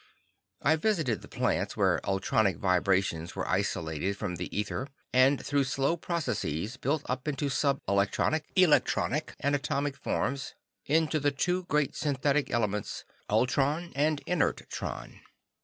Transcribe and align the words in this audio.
I 0.63 0.77
visited 0.77 1.21
the 1.21 1.27
plants 1.27 1.77
where 1.77 1.99
ultronic 2.03 2.57
vibrations 2.57 3.35
were 3.35 3.47
isolated 3.47 4.17
from 4.17 4.37
the 4.37 4.49
ether 4.59 4.87
and 5.13 5.39
through 5.45 5.65
slow 5.65 5.95
processes 5.95 6.75
built 6.75 7.03
up 7.05 7.27
into 7.27 7.49
sub 7.49 7.81
electronic, 7.87 8.45
electronic 8.55 9.35
and 9.39 9.55
atomic 9.55 9.95
forms 9.95 10.55
into 10.87 11.19
the 11.19 11.29
two 11.29 11.65
great 11.65 11.95
synthetic 11.95 12.49
elements, 12.49 13.05
ultron 13.29 13.93
and 13.95 14.21
inertron. 14.25 15.21